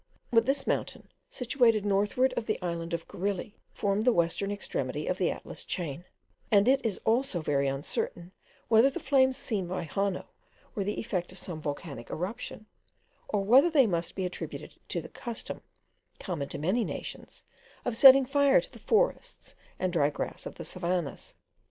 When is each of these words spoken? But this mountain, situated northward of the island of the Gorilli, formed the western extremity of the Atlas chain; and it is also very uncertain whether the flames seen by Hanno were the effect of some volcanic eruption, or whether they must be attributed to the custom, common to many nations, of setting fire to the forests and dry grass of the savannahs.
But 0.31 0.47
this 0.47 0.65
mountain, 0.65 1.09
situated 1.29 1.85
northward 1.85 2.33
of 2.33 2.47
the 2.47 2.59
island 2.59 2.91
of 2.91 3.01
the 3.01 3.05
Gorilli, 3.05 3.53
formed 3.71 4.01
the 4.01 4.11
western 4.11 4.49
extremity 4.49 5.05
of 5.05 5.19
the 5.19 5.29
Atlas 5.29 5.63
chain; 5.63 6.05
and 6.49 6.67
it 6.67 6.83
is 6.83 6.97
also 7.05 7.39
very 7.39 7.67
uncertain 7.67 8.31
whether 8.67 8.89
the 8.89 8.99
flames 8.99 9.37
seen 9.37 9.67
by 9.67 9.83
Hanno 9.83 10.25
were 10.73 10.83
the 10.83 10.99
effect 10.99 11.31
of 11.31 11.37
some 11.37 11.61
volcanic 11.61 12.09
eruption, 12.09 12.65
or 13.27 13.43
whether 13.43 13.69
they 13.69 13.85
must 13.85 14.15
be 14.15 14.25
attributed 14.25 14.73
to 14.89 15.01
the 15.01 15.09
custom, 15.09 15.61
common 16.19 16.49
to 16.49 16.57
many 16.57 16.83
nations, 16.83 17.43
of 17.85 17.95
setting 17.95 18.25
fire 18.25 18.59
to 18.59 18.71
the 18.71 18.79
forests 18.79 19.53
and 19.77 19.93
dry 19.93 20.09
grass 20.09 20.47
of 20.47 20.55
the 20.55 20.65
savannahs. 20.65 21.35